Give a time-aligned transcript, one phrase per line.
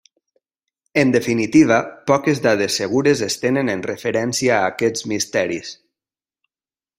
[1.01, 1.77] En definitiva,
[2.11, 5.77] poques dades segures es tenen en referència a aquests misteris.